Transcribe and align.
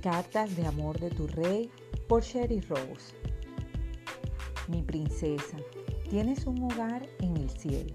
Cartas 0.00 0.54
de 0.54 0.64
amor 0.64 1.00
de 1.00 1.10
tu 1.10 1.26
rey 1.26 1.68
por 2.08 2.22
Sherry 2.22 2.60
Rose. 2.60 3.16
Mi 4.68 4.80
princesa, 4.82 5.56
tienes 6.08 6.46
un 6.46 6.62
hogar 6.62 7.04
en 7.18 7.36
el 7.36 7.50
cielo. 7.50 7.92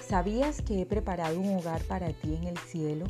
¿Sabías 0.00 0.62
que 0.62 0.80
he 0.80 0.86
preparado 0.86 1.38
un 1.38 1.56
hogar 1.56 1.80
para 1.84 2.08
ti 2.08 2.34
en 2.34 2.48
el 2.48 2.58
cielo? 2.58 3.06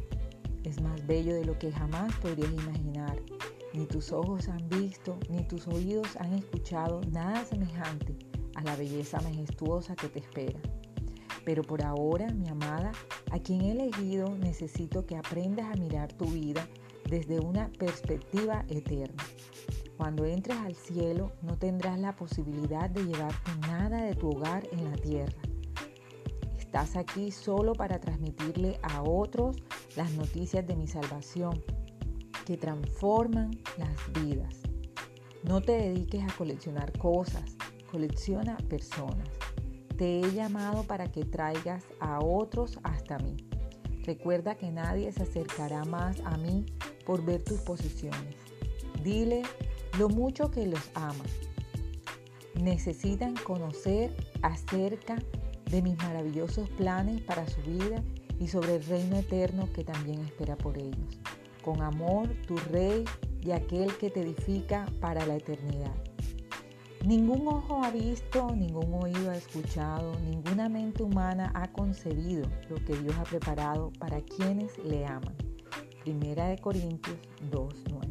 Es 0.63 0.83
más 0.83 1.07
bello 1.07 1.35
de 1.35 1.47
lo 1.47 1.59
que 1.59 1.73
jamás 1.73 2.15
podrías 2.17 2.53
imaginar. 2.53 3.17
Ni 3.73 3.87
tus 3.87 4.13
ojos 4.13 4.47
han 4.49 4.69
visto, 4.69 5.19
ni 5.31 5.45
tus 5.45 5.67
oídos 5.69 6.17
han 6.17 6.35
escuchado 6.35 7.01
nada 7.11 7.47
semejante 7.47 8.15
a 8.57 8.63
la 8.63 8.77
belleza 8.77 9.23
majestuosa 9.23 9.97
que 9.97 10.09
te 10.09 10.19
espera. 10.19 10.61
Pero 11.47 11.63
por 11.63 11.83
ahora, 11.83 12.27
mi 12.29 12.47
amada, 12.49 12.93
a 13.31 13.39
quien 13.39 13.63
he 13.63 13.73
elegido 13.73 14.37
necesito 14.37 15.07
que 15.07 15.17
aprendas 15.17 15.67
a 15.73 15.77
mirar 15.77 16.13
tu 16.13 16.27
vida 16.27 16.69
desde 17.09 17.41
una 17.41 17.71
perspectiva 17.79 18.65
eterna. 18.69 19.23
Cuando 19.97 20.25
entres 20.25 20.57
al 20.59 20.75
cielo 20.75 21.33
no 21.43 21.59
tendrás 21.59 21.99
la 21.99 22.17
posibilidad 22.17 22.89
de 22.89 23.05
llevarte 23.05 23.51
nada 23.61 24.03
de 24.03 24.15
tu 24.15 24.31
hogar 24.31 24.67
en 24.73 24.91
la 24.91 24.97
tierra. 24.97 25.43
Estás 26.59 26.97
aquí 26.97 27.31
solo 27.31 27.75
para 27.75 28.01
transmitirle 28.01 28.79
a 28.83 29.03
otros 29.03 29.57
las 29.97 30.13
noticias 30.13 30.67
de 30.67 30.77
mi 30.77 30.87
salvación 30.87 31.63
que 32.47 32.57
transforman 32.57 33.51
las 33.77 34.25
vidas. 34.25 34.63
No 35.43 35.61
te 35.61 35.73
dediques 35.73 36.23
a 36.23 36.37
coleccionar 36.37 36.97
cosas, 36.99 37.57
colecciona 37.91 38.57
personas. 38.69 39.29
Te 40.01 40.21
he 40.21 40.33
llamado 40.33 40.85
para 40.85 41.13
que 41.13 41.27
traigas 41.27 41.85
a 42.01 42.21
otros 42.21 42.79
hasta 42.85 43.19
mí. 43.19 43.37
Recuerda 44.07 44.55
que 44.55 44.71
nadie 44.71 45.13
se 45.13 45.25
acercará 45.25 45.85
más 45.85 46.19
a 46.25 46.39
mí 46.39 46.65
por 47.05 47.23
ver 47.23 47.45
tus 47.45 47.61
posiciones. 47.61 48.35
Dile 49.05 49.43
lo 49.99 50.09
mucho 50.09 50.51
que 50.51 50.67
los 50.67 50.89
amas. 50.95 51.31
Necesitan 52.55 53.35
conocer 53.45 54.17
acerca 54.41 55.17
de 55.71 55.83
mis 55.83 55.99
maravillosos 55.99 56.71
planes 56.71 57.21
para 57.21 57.47
su 57.47 57.61
vida 57.61 58.03
y 58.39 58.49
sobre 58.49 58.77
el 58.77 58.85
reino 58.87 59.19
eterno 59.19 59.69
que 59.75 59.85
también 59.85 60.21
espera 60.23 60.57
por 60.57 60.79
ellos. 60.79 61.21
Con 61.63 61.83
amor, 61.83 62.31
tu 62.47 62.57
rey 62.57 63.05
y 63.43 63.51
aquel 63.51 63.95
que 63.99 64.09
te 64.09 64.23
edifica 64.23 64.87
para 64.99 65.27
la 65.27 65.37
eternidad. 65.37 66.10
Ningún 67.05 67.49
ojo 67.49 67.83
ha 67.83 67.91
visto, 67.91 68.55
ningún 68.55 68.93
oído 69.03 69.31
ha 69.31 69.37
escuchado, 69.37 70.13
ninguna 70.21 70.69
mente 70.69 71.03
humana 71.03 71.51
ha 71.55 71.73
concebido 71.73 72.47
lo 72.69 72.77
que 72.85 72.95
Dios 72.95 73.17
ha 73.19 73.25
preparado 73.25 73.91
para 73.99 74.21
quienes 74.21 74.77
le 74.85 75.07
aman. 75.07 75.35
Primera 76.03 76.49
de 76.49 76.59
Corintios 76.59 77.17
2.9. 77.51 78.10